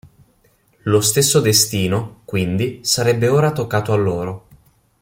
Lo 0.85 0.99
stesso 0.99 1.39
destino, 1.41 2.21
quindi, 2.25 2.79
sarebbe 2.81 3.27
ora 3.27 3.51
toccato 3.51 3.93
a 3.93 3.97
loro. 3.97 4.47